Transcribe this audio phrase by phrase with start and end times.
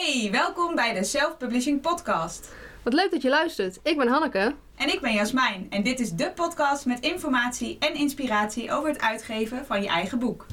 [0.00, 2.52] Hey, welkom bij de Self Publishing Podcast.
[2.82, 3.78] Wat leuk dat je luistert.
[3.82, 4.54] Ik ben Hanneke.
[4.76, 9.00] En ik ben Jasmijn en dit is de podcast met informatie en inspiratie over het
[9.00, 10.46] uitgeven van je eigen boek.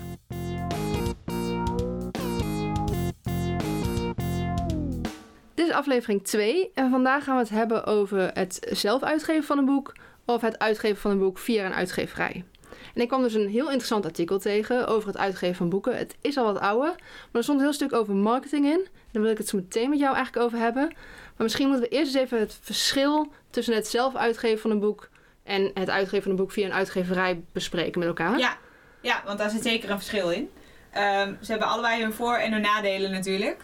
[5.53, 9.57] Dit is aflevering 2 en vandaag gaan we het hebben over het zelf uitgeven van
[9.57, 12.45] een boek of het uitgeven van een boek via een uitgeverij.
[12.93, 15.97] En ik kwam dus een heel interessant artikel tegen over het uitgeven van boeken.
[15.97, 18.87] Het is al wat ouder, maar er stond een heel stuk over marketing in.
[19.11, 20.87] Daar wil ik het zo meteen met jou eigenlijk over hebben.
[20.87, 24.79] Maar misschien moeten we eerst eens even het verschil tussen het zelf uitgeven van een
[24.79, 25.09] boek
[25.43, 28.37] en het uitgeven van een boek via een uitgeverij bespreken met elkaar.
[28.37, 28.57] Ja,
[29.01, 30.49] ja want daar zit zeker een verschil in.
[30.91, 33.61] Ehm, ze hebben allebei hun voor- en hun nadelen natuurlijk.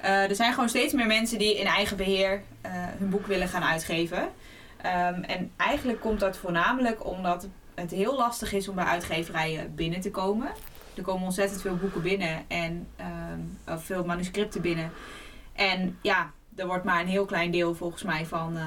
[0.00, 3.48] Uh, er zijn gewoon steeds meer mensen die in eigen beheer uh, hun boek willen
[3.48, 4.18] gaan uitgeven.
[4.18, 10.00] Um, en eigenlijk komt dat voornamelijk omdat het heel lastig is om bij uitgeverijen binnen
[10.00, 10.48] te komen.
[10.94, 14.90] Er komen ontzettend veel boeken binnen en um, veel manuscripten binnen.
[15.52, 18.62] En ja, er wordt maar een heel klein deel volgens mij van uh,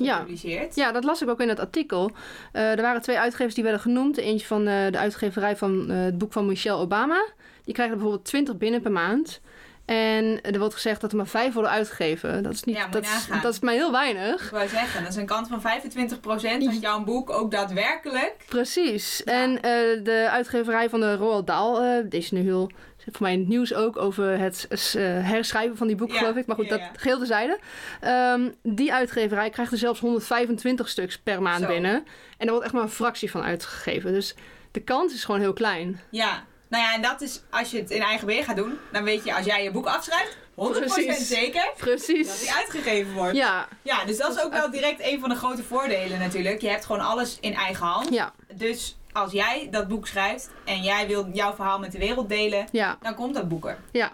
[0.00, 0.74] uh, gepubliceerd.
[0.74, 0.86] Ja.
[0.86, 2.10] ja, dat las ik ook in het artikel.
[2.52, 4.16] Uh, er waren twee uitgevers die werden genoemd.
[4.16, 7.26] Eentje van de uitgeverij van het boek van Michelle Obama.
[7.64, 9.40] Die krijgen er bijvoorbeeld 20 binnen per maand.
[9.88, 12.42] En er wordt gezegd dat er maar vijf worden uitgegeven.
[12.42, 14.44] Dat is, niet, ja, dat, is, dat is maar heel weinig.
[14.44, 18.34] Ik wou zeggen, dat is een kant van 25% van jouw boek ook daadwerkelijk.
[18.48, 19.22] Precies.
[19.24, 19.32] Ja.
[19.32, 19.60] En uh,
[20.04, 22.70] de uitgeverij van de Roald Dahl, uh, die is nu heel
[23.12, 26.36] voor mij in het nieuws ook over het uh, herschrijven van die boek, ja, geloof
[26.36, 26.46] ik.
[26.46, 26.88] Maar goed, ja, ja.
[26.88, 27.58] dat geheel terzijde.
[28.04, 31.66] Um, die uitgeverij krijgt er zelfs 125 stuks per maand Zo.
[31.66, 32.04] binnen.
[32.36, 34.12] En er wordt echt maar een fractie van uitgegeven.
[34.12, 34.34] Dus
[34.70, 36.00] de kans is gewoon heel klein.
[36.10, 39.04] Ja, nou ja, en dat is als je het in eigen beheer gaat doen, dan
[39.04, 41.28] weet je als jij je boek afschrijft, 100% Precies.
[41.28, 42.26] zeker Precies.
[42.28, 43.36] dat die uitgegeven wordt.
[43.36, 43.68] Ja.
[43.82, 46.60] Ja, dus dat is ook wel direct een van de grote voordelen natuurlijk.
[46.60, 48.12] Je hebt gewoon alles in eigen hand.
[48.14, 48.32] Ja.
[48.54, 52.66] Dus als jij dat boek schrijft en jij wil jouw verhaal met de wereld delen,
[52.72, 52.98] Ja.
[53.02, 53.78] dan komt dat boek er.
[53.92, 54.12] Ja.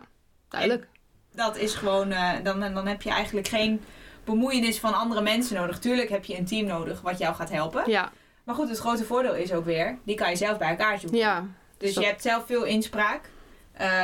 [0.48, 0.86] Duidelijk.
[1.34, 3.84] Dat is gewoon, uh, dan, dan heb je eigenlijk geen
[4.24, 5.78] bemoeienis van andere mensen nodig.
[5.78, 7.82] Tuurlijk heb je een team nodig wat jou gaat helpen.
[7.90, 8.12] Ja.
[8.44, 11.18] Maar goed, het grote voordeel is ook weer, die kan je zelf bij elkaar zoeken.
[11.18, 11.44] Ja.
[11.78, 12.02] Dus Stop.
[12.02, 13.30] je hebt zelf veel inspraak.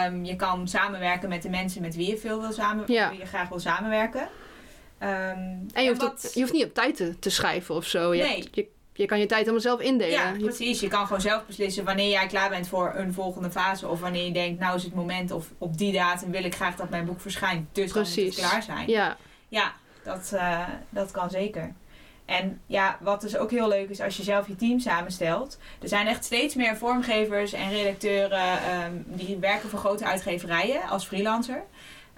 [0.06, 3.10] Um, je kan samenwerken met de mensen met wie je veel wil samen, Ja.
[3.10, 4.20] wie je graag wil samenwerken.
[5.02, 8.14] Um, En je hoeft, wat- je hoeft niet op tijd te, te schrijven of zo.
[8.14, 8.36] Je, Nee.
[8.40, 10.10] hebt- je, je kan je tijd helemaal zelf indelen.
[10.10, 10.80] Ja, precies.
[10.80, 13.88] Je kan gewoon zelf beslissen wanneer jij klaar bent voor een volgende fase.
[13.88, 15.30] Of wanneer je denkt, nou is het moment.
[15.30, 17.74] Of op die datum wil ik graag dat mijn boek verschijnt.
[17.74, 18.36] Dus dan moet Precies.
[18.36, 18.88] het klaar zijn.
[18.88, 19.16] ja.
[19.48, 19.72] Ja,
[20.04, 21.72] dat, uh, dat kan zeker.
[22.30, 25.58] En ja, wat dus ook heel leuk is als je zelf je team samenstelt.
[25.82, 31.06] Er zijn echt steeds meer vormgevers en redacteuren um, die werken voor grote uitgeverijen als
[31.06, 31.62] freelancer.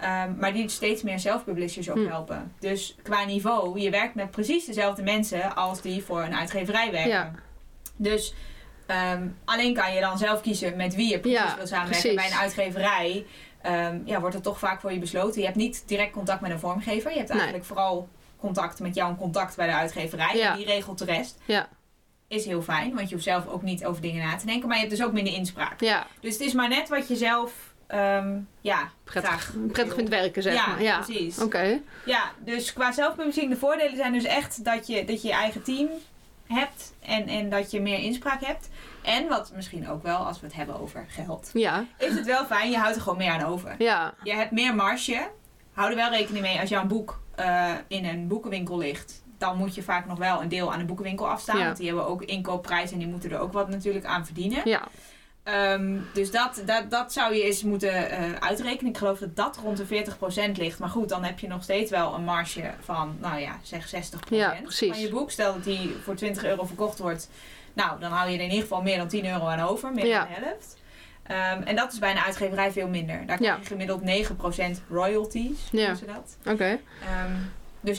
[0.00, 2.06] Um, maar die steeds meer zelfpublishers ook Hm.
[2.06, 2.52] helpen.
[2.58, 7.10] Dus qua niveau, je werkt met precies dezelfde mensen als die voor een uitgeverij werken.
[7.10, 7.32] Ja.
[7.96, 8.34] Dus
[9.14, 12.00] um, alleen kan je dan zelf kiezen met wie je precies Ja, wil samenwerken.
[12.14, 12.14] precies.
[12.14, 13.26] Bij een uitgeverij
[13.66, 15.38] um, ja, wordt het toch vaak voor je besloten.
[15.40, 17.10] Je hebt niet direct contact met een vormgever.
[17.10, 17.38] Je hebt Nee.
[17.38, 18.08] eigenlijk vooral
[18.42, 20.36] contact met jou en contact bij de uitgeverij.
[20.36, 20.56] Ja.
[20.56, 21.38] Die regelt de rest.
[21.44, 21.68] Ja.
[22.28, 24.68] Is heel fijn, want je hoeft zelf ook niet over dingen na te denken.
[24.68, 25.80] Maar je hebt dus ook minder inspraak.
[25.80, 26.06] Ja.
[26.20, 27.52] Dus het is maar net wat je zelf
[27.88, 30.82] um, ja, Prettig, graag prettig vindt werken, zeg ja, maar.
[30.82, 30.98] Ja.
[31.00, 31.38] precies.
[31.38, 31.80] Oké.
[32.04, 35.62] Ja, dus qua zelfpublishing, de voordelen zijn dus echt dat je, dat je je eigen
[35.62, 35.88] team
[36.46, 38.68] hebt en, en dat je meer inspraak hebt.
[39.02, 41.84] En wat misschien ook wel, als we het hebben over geld, Ja.
[41.98, 43.74] is het wel fijn, je houdt er gewoon meer aan over.
[43.78, 44.14] Ja.
[44.22, 45.28] Je hebt meer marge.
[45.72, 49.22] Hou er wel rekening mee als jouw boek uh, in een boekenwinkel ligt.
[49.38, 51.58] Dan moet je vaak nog wel een deel aan de boekenwinkel afstaan.
[51.58, 51.64] Ja.
[51.64, 54.60] Want die hebben ook inkoopprijs en die moeten er ook wat natuurlijk aan verdienen.
[54.64, 54.88] Ja.
[55.44, 58.90] Um, dus dat, dat, dat zou je eens moeten uh, uitrekenen.
[58.92, 60.04] Ik geloof dat dat rond de
[60.50, 60.78] 40% ligt.
[60.78, 64.28] Maar goed, dan heb je nog steeds wel een marge van, nou ja, zeg 60%
[64.28, 65.30] Ja, van je boek.
[65.30, 67.28] Stel dat die voor 20 euro verkocht wordt.
[67.72, 69.92] Nou, dan hou je er in ieder geval meer dan 10 euro aan over.
[69.92, 70.18] Meer Ja.
[70.18, 70.76] dan de helft.
[71.30, 73.26] Um, en dat is bij een uitgeverij veel minder.
[73.26, 74.00] Daar krijg je gemiddeld
[74.80, 75.68] 9% royalties.
[75.70, 75.78] Ja.
[75.78, 76.36] noemen ze dat.
[76.52, 76.70] Oké.
[77.24, 77.50] Um,
[77.80, 77.98] dus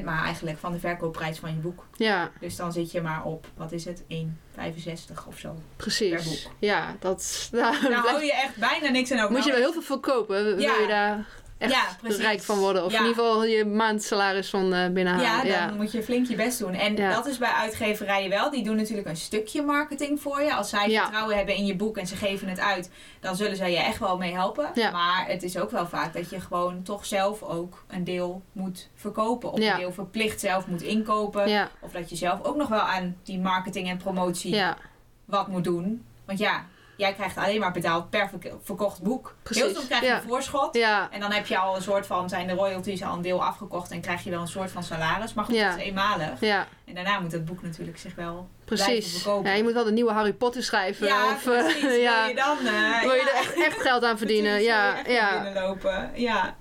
[0.00, 1.86] 9% maar eigenlijk van de verkoopprijs van je boek.
[1.96, 2.30] Ja.
[2.40, 5.48] Dus dan zit je maar op, wat is het, 1,65 of zo.
[5.52, 6.24] Per Precies.
[6.42, 6.52] boek.
[6.58, 7.48] Ja, dat...
[7.52, 9.32] Nou, Daar hou je echt bijna niks aan over.
[9.32, 10.44] moet je wel heel veel verkopen.
[10.44, 10.74] Wil Ja.
[10.80, 11.26] je daar
[11.60, 11.86] echt Ja,
[12.16, 12.84] rijk van worden?
[12.84, 12.98] Of Ja.
[12.98, 15.46] in ieder geval je maandsalaris van uh, binnenhalen.
[15.46, 16.74] Ja, dan moet je flink je best doen.
[16.74, 18.50] En dat is bij uitgeverijen wel.
[18.50, 20.54] Die doen natuurlijk een stukje marketing voor je.
[20.54, 22.90] Als zij vertrouwen hebben in je boek en ze geven het uit,
[23.20, 24.70] dan zullen zij je echt wel mee helpen.
[24.92, 28.88] Maar het is ook wel vaak dat je gewoon toch zelf ook een deel moet
[28.94, 29.52] verkopen.
[29.52, 31.68] Of een deel verplicht zelf moet inkopen.
[31.80, 34.76] Of dat je zelf ook nog wel aan die marketing en promotie Ja.
[35.24, 36.04] wat moet doen.
[36.24, 36.66] Want ja,
[37.00, 39.34] jij krijgt alleen maar betaald per verk- verkocht boek.
[39.42, 39.62] Precies.
[39.62, 40.16] Heel soms krijg je Ja.
[40.16, 40.74] een voorschot.
[40.76, 41.08] Ja.
[41.10, 43.90] En dan heb je al een soort van, zijn de royalties al een deel afgekocht
[43.90, 45.34] en krijg je wel een soort van salaris.
[45.34, 45.68] Maar goed, Ja.
[45.70, 46.40] dat is eenmalig.
[46.40, 46.66] Ja.
[46.84, 49.22] En daarna moet het boek natuurlijk zich wel blijven Precies.
[49.22, 49.50] verkopen.
[49.50, 51.06] Ja, je moet wel de nieuwe Harry Potter schrijven.
[51.06, 52.20] Ja, of, eh, ja.
[52.20, 54.50] Wil je dan eh, Wil je er echt, echt geld aan verdienen?
[54.52, 55.42] precies, Ja, ja.
[55.42, 56.10] binnenlopen.
[56.14, 56.56] Ja.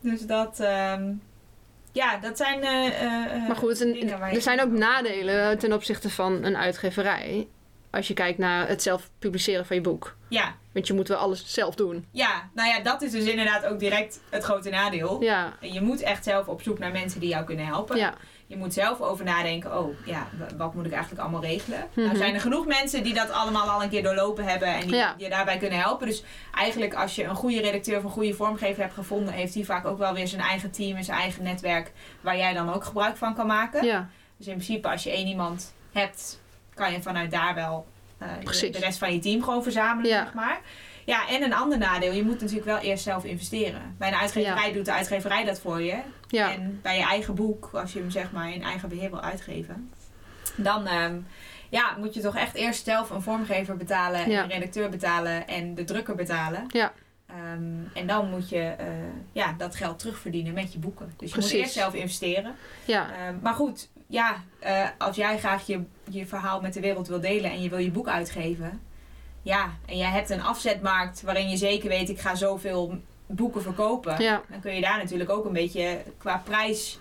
[0.00, 1.12] Dus dat, ehm,
[1.92, 2.62] ja, dat zijn.
[2.62, 3.80] eh, eh, Maar goed,
[4.32, 7.48] er zijn ook nadelen ten opzichte van een uitgeverij.
[7.94, 10.16] Als je kijkt naar het zelf publiceren van je boek.
[10.28, 12.06] Ja, Want je moet wel alles zelf doen.
[12.10, 15.22] ja, nou ja, dat is dus inderdaad ook direct het grote nadeel.
[15.22, 17.96] Ja, En Je moet echt zelf op zoek naar mensen die jou kunnen helpen.
[17.96, 18.14] ja,
[18.46, 20.26] Je moet zelf over nadenken, oh ja,
[20.56, 21.88] wat moet ik eigenlijk allemaal regelen?
[21.94, 22.16] Nou Mhm.
[22.16, 25.14] zijn er genoeg mensen die dat allemaal al een keer doorlopen hebben en die Ja.
[25.18, 26.06] je daarbij kunnen helpen.
[26.06, 26.22] Dus
[26.54, 29.86] eigenlijk als je een goede redacteur of een goede vormgever hebt gevonden, heeft hij vaak
[29.86, 33.16] ook wel weer zijn eigen team en zijn eigen netwerk waar jij dan ook gebruik
[33.16, 33.84] van kan maken.
[33.84, 36.42] ja, Dus in principe als je één iemand hebt,
[36.74, 37.86] kan je vanuit daar wel
[38.18, 38.28] eh,
[38.60, 40.24] de, de rest van je team gewoon verzamelen, Ja.
[40.24, 40.60] zeg maar.
[41.04, 43.94] Ja, en een ander nadeel, je moet natuurlijk wel eerst zelf investeren.
[43.98, 45.96] Bij een uitgeverij doet de uitgeverij dat voor je.
[46.28, 46.52] ja.
[46.52, 49.92] En bij je eigen boek, als je hem zeg maar in eigen beheer wil uitgeven,
[50.56, 51.16] dan ehm,
[51.68, 55.74] ja, moet je toch echt eerst zelf een vormgever betalen en een redacteur betalen en
[55.74, 56.64] de drukker betalen.
[56.68, 56.92] Ja.
[57.26, 58.86] Ehm, en dan moet je eh,
[59.32, 61.12] ja, dat geld terugverdienen met je boeken.
[61.16, 61.52] Dus je Precies.
[61.52, 62.54] moet eerst zelf investeren.
[62.84, 63.10] ja.
[63.12, 65.80] Ehm, maar goed, ja, eh, als jij graag je,
[66.10, 68.80] je verhaal met de wereld wil delen en je wil je boek uitgeven.
[69.42, 74.22] Ja, en jij hebt een afzetmarkt waarin je zeker weet, ik ga zoveel boeken verkopen.
[74.22, 74.42] ja.
[74.48, 76.98] Dan kun je daar natuurlijk ook een beetje qua prijs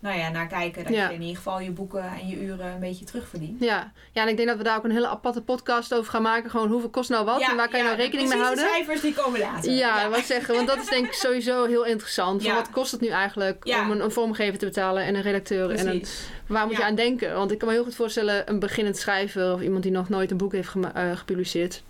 [0.00, 0.84] nou ja, naar kijken.
[0.84, 1.08] Dat Ja.
[1.08, 3.60] je in ieder geval je boeken en je uren een beetje terugverdient.
[3.60, 3.92] Ja.
[4.12, 6.50] ja, en ik denk dat we daar ook een hele aparte podcast over gaan maken.
[6.50, 8.64] Gewoon hoeveel kost nou wat en waar kan je nou de rekening mee houden?
[8.68, 9.72] cijfers die komen later.
[9.72, 12.42] Ja, wat zeggen, want dat is denk ik sowieso heel interessant.
[12.42, 15.70] Van wat kost het nu eigenlijk om een, een vormgever te betalen en een redacteur?
[15.70, 16.28] En een, Precies.
[16.46, 17.34] waar moet je aan denken?
[17.34, 20.30] Want ik kan me heel goed voorstellen, een beginnend schrijver of iemand die nog nooit
[20.30, 21.82] een boek heeft eh, gepubliceerd.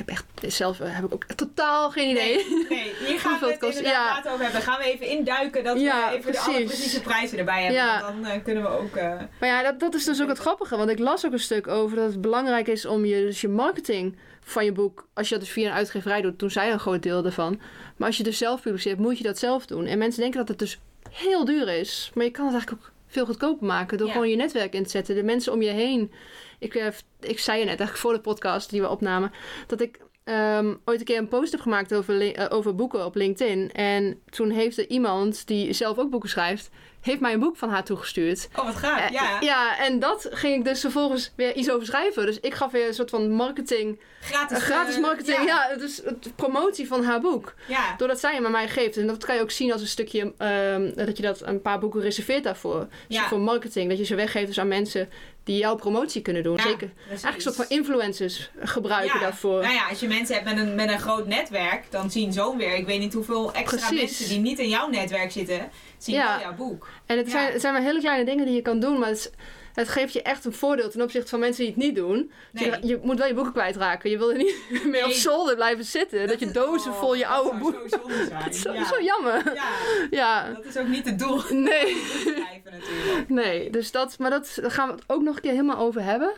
[0.00, 2.36] Ik heb echt, zelf eh, heb ik ook totaal geen idee.
[2.36, 4.30] Nee, nee, hier gaan we het kost, inderdaad ja.
[4.32, 4.62] over hebben.
[4.62, 7.82] Gaan we even induiken dat Ja, we even de alle precieze prijzen erbij hebben.
[7.82, 8.00] Ja.
[8.00, 8.96] Dan eh, kunnen we ook...
[8.96, 10.76] eh, Maar ja, dat, dat is dus ook het grappige.
[10.76, 13.48] Want ik las ook een stuk over dat het belangrijk is om je, dus je
[13.48, 16.78] marketing van je boek, als je dat dus via een uitgeverij doet, toen zij een
[16.80, 17.60] groot deel ervan.
[17.96, 19.86] Maar als je dus zelf publiceert, moet je dat zelf doen.
[19.86, 20.78] En mensen denken dat het dus
[21.10, 22.10] heel duur is.
[22.14, 24.12] Maar je kan het eigenlijk ook veel goedkoper maken door Ja.
[24.12, 25.14] gewoon je netwerk in te zetten.
[25.14, 26.12] De mensen om je heen.
[26.60, 26.86] Ik, eh,
[27.20, 29.32] ik zei je net eigenlijk voor de podcast die we opnamen,
[29.66, 33.14] dat ik ehm, ooit een keer een post heb gemaakt over, eh, over boeken op
[33.14, 33.72] LinkedIn.
[33.72, 36.70] En toen heeft er iemand die zelf ook boeken schrijft,
[37.00, 38.48] heeft mij een boek van haar toegestuurd.
[38.58, 39.00] Oh, wat gaaf.
[39.00, 42.26] Eh, Ja, ja, en dat ging ik dus vervolgens weer iets over schrijven.
[42.26, 45.44] Dus ik gaf weer een soort van marketing, gratis, eh, gratis eh, marketing, Ja.
[45.70, 47.54] ja, dus het promotie van haar boek.
[47.66, 47.94] ja.
[47.96, 48.96] Doordat zij hem aan mij geeft.
[48.96, 51.78] En dat kan je ook zien als een stukje, ehm, dat je dat een paar
[51.78, 52.86] boeken reserveert daarvoor.
[53.08, 53.28] Dus Ja.
[53.28, 55.08] voor marketing, dat je ze weggeeft dus aan mensen
[55.44, 56.56] die jouw promotie kunnen doen.
[56.56, 56.90] Ja, Zeker.
[57.08, 59.60] Eigenlijk een soort van influencers gebruiken Ja, daarvoor.
[59.62, 62.56] Nou ja, als je mensen hebt met een, met een groot netwerk, dan zien zo'n
[62.58, 62.74] weer.
[62.74, 64.00] Ik weet niet hoeveel extra Precies.
[64.00, 66.40] mensen die niet in jouw netwerk zitten, zien Ja.
[66.40, 66.88] jouw boek.
[67.06, 67.32] En het Ja.
[67.32, 69.30] zijn, het zijn maar hele kleine dingen die je kan doen, maar het, is-
[69.74, 72.32] het geeft je echt een voordeel ten opzichte van mensen die het niet doen.
[72.52, 72.62] Dus.
[72.62, 74.10] Je, je moet wel je boeken kwijtraken.
[74.10, 74.54] Je wil er niet
[74.84, 76.28] meer op zolder blijven zitten.
[76.28, 77.88] Dat, je dozen oh, vol je dat oude zou boeken.
[77.90, 78.44] zo zonde zijn.
[78.44, 78.84] Dat is zo, ja.
[78.86, 79.54] zo jammer.
[79.54, 79.68] Ja,
[80.20, 81.40] Ja, dat is ook niet het doel.
[81.50, 81.96] nee.
[82.06, 83.28] Schrijven natuurlijk.
[83.28, 86.02] Nee, dus dat, maar dat, daar gaan we het ook nog een keer helemaal over
[86.02, 86.32] hebben.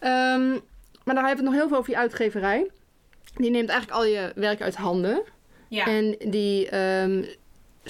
[0.00, 0.48] Ehm,
[1.04, 2.70] maar dan hebben we het nog heel veel over je uitgeverij.
[3.36, 5.22] Die neemt eigenlijk al je werk uit handen.
[5.68, 7.24] Ja, En die ehm,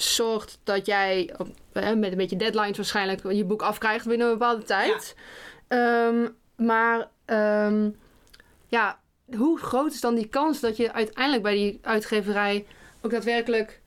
[0.01, 1.33] zorgt dat jij
[1.73, 5.15] eh, met een beetje deadlines waarschijnlijk je boek afkrijgt binnen een bepaalde tijd.
[5.67, 7.89] Ehm, maar ehm,
[8.67, 8.99] ja,
[9.37, 12.65] hoe groot is dan die kans dat je uiteindelijk bij die uitgeverij
[13.01, 13.81] ook daadwerkelijk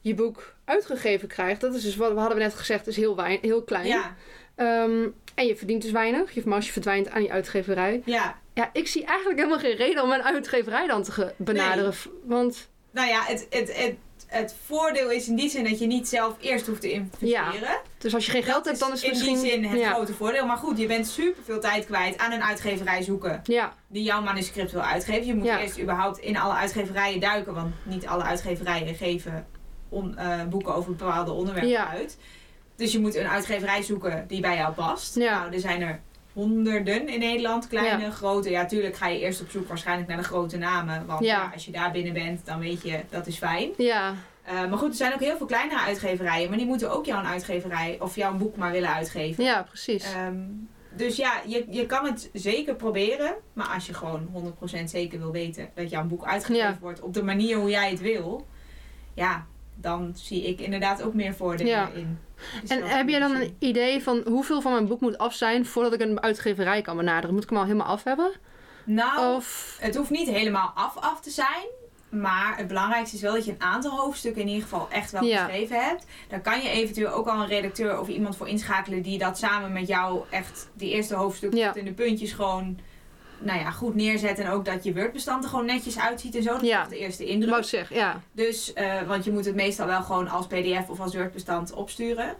[0.00, 1.60] je boek uitgegeven krijgt?
[1.60, 3.86] Dat is dus wat we hadden net gezegd, is heel, wein, heel klein.
[3.86, 4.16] ja,
[4.54, 6.32] Ehm, en je verdient dus weinig.
[6.32, 8.02] Je marge verdwijnt aan die uitgeverij.
[8.04, 8.38] ja.
[8.54, 11.94] Ja, ik zie eigenlijk helemaal geen reden om een uitgeverij dan te benaderen.
[12.24, 13.94] Want Nou ja, het, het, het,
[14.26, 17.80] het voordeel is in die zin dat je niet zelf eerst hoeft te investeren.
[17.98, 19.42] dus als je geen geld Dat hebt, dan is het in misschien...
[19.42, 19.92] die zin het ja.
[19.92, 20.46] grote voordeel.
[20.46, 24.22] Maar goed, je bent super veel tijd kwijt aan een uitgeverij zoeken Ja, die jouw
[24.22, 25.26] manuscript wil uitgeven.
[25.26, 25.60] Je moet Ja.
[25.60, 29.46] eerst überhaupt in alle uitgeverijen duiken, want niet alle uitgeverijen geven
[29.88, 31.88] on- eh, boeken over bepaalde onderwerpen Ja.
[31.88, 32.16] uit.
[32.76, 35.14] Dus je moet een uitgeverij zoeken die bij jou past.
[35.14, 35.38] Ja.
[35.38, 36.00] Nou, er zijn er
[36.36, 38.10] honderden in Nederland, kleine, Ja.
[38.10, 38.50] grote.
[38.50, 41.06] Ja, tuurlijk ga je eerst op zoek waarschijnlijk naar de grote namen.
[41.06, 41.36] Want Ja.
[41.42, 43.70] ja, als je daar binnen bent, dan weet je, dat is fijn.
[43.76, 44.14] ja,
[44.52, 47.22] Uh, maar goed, er zijn ook heel veel kleinere uitgeverijen, maar die moeten ook jouw
[47.22, 49.44] uitgeverij of jouw boek maar willen uitgeven.
[49.44, 50.12] ja, precies.
[50.14, 50.36] Ehm,
[50.96, 55.32] dus ja, je, je kan het zeker proberen, maar als je gewoon 100% zeker wil
[55.32, 58.46] weten dat jouw boek uitgegeven wordt op de manier hoe jij het wil,
[59.14, 62.18] ja, dan zie ik inderdaad ook meer voordelen in.
[62.66, 65.92] En heb je dan een idee van hoeveel van mijn boek moet af zijn voordat
[65.92, 67.34] ik een uitgeverij kan benaderen?
[67.34, 68.32] Moet ik hem al helemaal af hebben?
[68.84, 69.76] Nou, Of...
[69.80, 71.66] het hoeft niet helemaal af af te zijn.
[72.08, 75.22] Maar het belangrijkste is wel dat je een aantal hoofdstukken in ieder geval echt wel
[75.24, 75.44] Ja.
[75.44, 76.06] geschreven hebt.
[76.28, 79.72] Daar kan je eventueel ook al een redacteur of iemand voor inschakelen die dat samen
[79.72, 81.66] met jou echt die eerste hoofdstuk Ja.
[81.66, 82.78] tot in de puntjes gewoon
[83.38, 86.52] nou ja, goed neerzet en ook dat je Word-bestand er gewoon netjes uitziet en zo.
[86.52, 86.80] Dat is Ja.
[86.80, 87.50] toch de eerste indruk.
[87.50, 88.20] wou zeggen, ja.
[88.32, 92.34] Dus, eh, want je moet het meestal wel gewoon als PDF of als Word-bestand opsturen.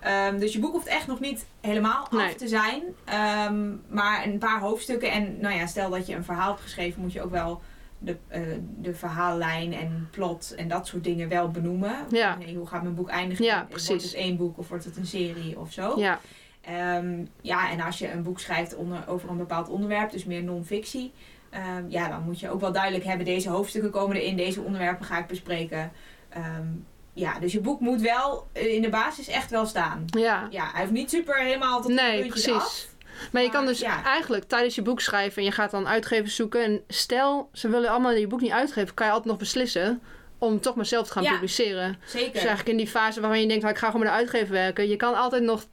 [0.00, 2.26] Ehm, dus je boek hoeft echt nog niet helemaal Nee.
[2.26, 2.82] af te zijn.
[3.04, 5.10] Ehm, maar een paar hoofdstukken.
[5.10, 7.60] En nou ja, stel dat je een verhaal hebt geschreven, moet je ook wel
[7.98, 8.40] de, eh,
[8.78, 11.94] de verhaallijn en plot en dat soort dingen wel benoemen.
[12.10, 12.36] Ja.
[12.44, 13.44] Hey, hoe gaat mijn boek eindigen?
[13.44, 14.02] Ja, Wordt precies.
[14.04, 15.94] het één boek of wordt het een serie of zo?
[16.00, 16.20] Ja,
[16.62, 20.42] Ehm, ja, en als je een boek schrijft onder, over een bepaald onderwerp, dus meer
[20.42, 21.12] non-fictie,
[21.50, 25.04] ehm, ja, dan moet je ook wel duidelijk hebben: deze hoofdstukken komen erin, deze onderwerpen
[25.06, 25.92] ga ik bespreken.
[26.28, 26.66] Ehm,
[27.12, 30.04] ja, dus je boek moet wel in de basis echt wel staan.
[30.06, 30.46] ja.
[30.50, 32.52] Ja, hij hoeft niet super helemaal tot Nee, precies.
[32.52, 32.86] af.
[33.32, 34.04] Maar je kan dus ja.
[34.04, 36.64] eigenlijk tijdens je boek schrijven en je gaat dan uitgevers zoeken.
[36.64, 40.00] En stel, ze willen allemaal je boek niet uitgeven, kan je altijd nog beslissen
[40.38, 41.32] om toch maar zelf te gaan Ja.
[41.32, 41.96] publiceren.
[42.06, 42.32] Zeker.
[42.32, 44.52] Dus eigenlijk in die fase waarvan je denkt, nou, ik ga gewoon met de uitgever
[44.52, 44.88] werken.
[44.88, 45.64] Je kan altijd nog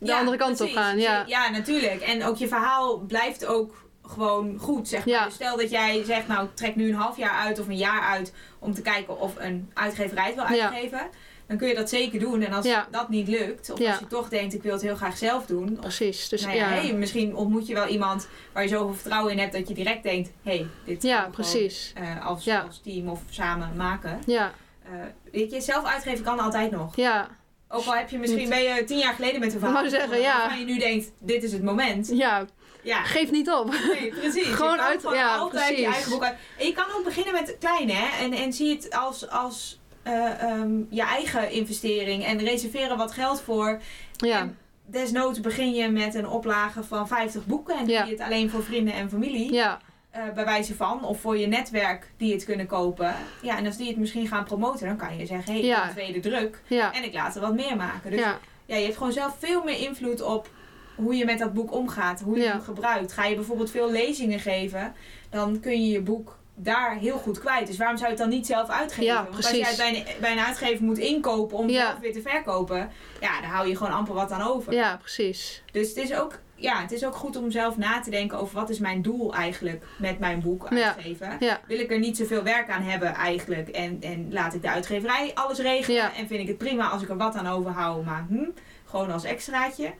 [0.00, 0.76] de Ja, andere kant precies.
[0.76, 0.98] op gaan.
[0.98, 2.00] Ja, ja, natuurlijk.
[2.00, 5.14] En ook je verhaal blijft ook gewoon goed, zeg maar.
[5.14, 5.24] Ja.
[5.24, 8.00] Dus stel dat jij zegt, nou, trek nu een half jaar uit of een jaar
[8.02, 10.70] uit om te kijken of een uitgeverij het wil Ja.
[10.70, 11.08] uitgeven.
[11.46, 12.42] Dan kun je dat zeker doen.
[12.42, 15.16] En als dat niet lukt, of als je toch denkt, ik wil het heel graag
[15.16, 15.72] zelf doen.
[15.72, 16.28] Of, precies.
[16.28, 19.52] Dus nou ja, hey, misschien ontmoet je wel iemand waar je zoveel vertrouwen in hebt
[19.52, 21.92] dat je direct denkt, hé, hey, dit ja we precies.
[21.96, 22.44] gewoon, eh, als
[22.84, 24.18] team of samen maken.
[24.26, 24.52] Ja,
[24.84, 24.90] Eh,
[25.32, 26.96] weet je, zelf uitgeven kan altijd nog.
[26.96, 27.28] ja,
[27.68, 30.38] Ook al heb je misschien, ben je tien jaar geleden met een verhaal zeggen, ja.
[30.38, 32.08] waarvan je nu denkt, dit is het moment.
[32.12, 32.44] ja.
[32.82, 33.70] Ja, Geef niet op.
[33.92, 34.46] Nee, precies.
[34.56, 35.92] Gewoon je uit- gewoon ja, altijd je precies.
[35.94, 36.36] eigen boek uit.
[36.58, 38.24] En je kan ook beginnen met klein, hè.
[38.24, 42.24] En, en zie het als, als eh, ehm, je eigen investering.
[42.24, 43.80] En reserveren wat geld voor.
[44.16, 47.76] Ja, En desnoods begin je met een oplage van 50 boeken.
[47.76, 47.98] En Ja.
[48.00, 49.52] doe je het alleen voor vrienden en familie.
[49.52, 49.80] ja,
[50.14, 51.04] eh, bij wijze van.
[51.04, 53.14] Of voor je netwerk die het kunnen kopen.
[53.42, 55.52] Ja, en als die het misschien gaan promoten, dan kan je zeggen...
[55.52, 55.88] Hé, hey, Ja.
[55.90, 56.60] tweede druk.
[56.66, 58.10] ja, En ik laat er wat meer maken.
[58.10, 58.38] Dus ja.
[58.66, 60.48] ja, je hebt gewoon zelf veel meer invloed op
[60.94, 62.20] hoe je met dat boek omgaat.
[62.20, 63.12] Hoe je hem gebruikt.
[63.12, 64.94] Ga je bijvoorbeeld veel lezingen geven,
[65.30, 67.66] dan kun je je boek daar heel goed kwijt.
[67.66, 69.04] Dus waarom zou je het dan niet zelf uitgeven?
[69.04, 71.98] Ja, Want als jij het bij een, bij een uitgever moet inkopen om het Ja.
[72.00, 72.90] weer te verkopen,
[73.20, 74.72] ja, dan hou je gewoon amper wat aan over.
[74.72, 75.62] ja, precies.
[75.72, 78.54] Dus het is, ook, ja, het is ook goed om zelf na te denken over
[78.54, 81.36] wat is mijn doel eigenlijk met mijn boek uitgeven.
[81.40, 84.70] Ja, Wil ik er niet zoveel werk aan hebben eigenlijk en, en laat ik de
[84.70, 86.14] uitgeverij alles regelen Ja.
[86.14, 88.48] en vind ik het prima als ik er wat aan overhoud, maar hm,
[88.84, 89.92] gewoon als extraatje.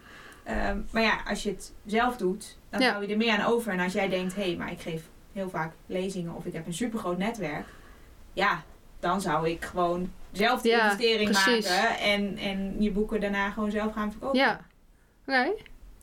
[0.45, 3.73] Ehm, maar ja, als je het zelf doet, dan hou je er meer aan over.
[3.73, 6.67] En als jij denkt, hé, hey, maar ik geef heel vaak lezingen of ik heb
[6.67, 7.67] een supergroot netwerk,
[8.33, 8.63] ja,
[9.01, 11.69] dan zou ik gewoon zelf de investering precies.
[11.69, 14.39] maken en, en je boeken daarna gewoon zelf gaan verkopen.
[14.39, 14.61] ja.
[15.27, 15.53] Oké,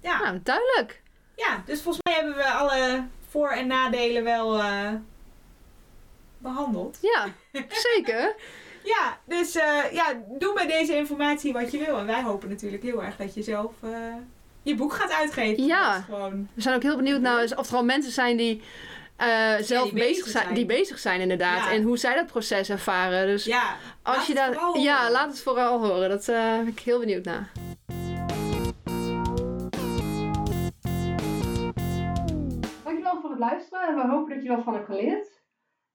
[0.02, 0.20] ja.
[0.22, 1.02] nou, duidelijk.
[1.36, 4.90] Ja, dus volgens mij hebben we alle voor- en nadelen wel eh,
[6.38, 6.98] behandeld.
[7.02, 7.26] Ja,
[7.70, 8.36] zeker.
[8.84, 11.98] Ja, dus eh, ja, doe met deze informatie wat je wil.
[11.98, 13.90] En wij hopen natuurlijk heel erg dat je zelf eh,
[14.62, 15.66] je boek gaat uitgeven.
[15.66, 15.94] Ja.
[15.94, 16.50] Dat gewoon...
[16.54, 18.62] We zijn ook heel benieuwd naar of er gewoon mensen zijn die
[19.62, 20.56] zelf bezig, zijn, zijn.
[20.56, 21.64] die bezig zijn inderdaad.
[21.64, 21.72] Ja.
[21.72, 23.28] En hoe zij dat proces ervaren.
[23.28, 25.12] Dus Ja, als laat je vooral Ja, horen.
[25.12, 26.10] laat het vooral horen.
[26.10, 27.52] Dat ben ik heel benieuwd naar.
[33.42, 35.42] Luisteren en we hopen dat je wat van hebt geleerd.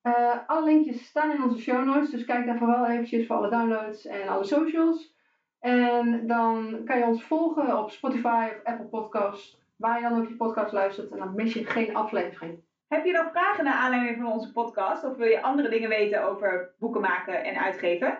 [0.02, 3.50] Eh, alle linkjes staan in onze show notes, dus kijk daar vooral eventjes voor alle
[3.50, 5.14] downloads en alle socials.
[5.60, 10.28] En dan kan je ons volgen op Spotify of Apple Podcast, waar je dan ook
[10.28, 12.64] je podcast luistert en dan mis je geen aflevering.
[12.88, 15.04] Heb je nog vragen naar aanleiding van onze podcast?
[15.04, 18.18] Of wil je andere dingen weten over boeken maken en uitgeven?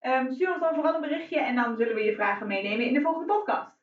[0.00, 2.94] Ehm, stuur ons dan vooral een berichtje en dan zullen we je vragen meenemen in
[2.94, 3.77] de volgende podcast.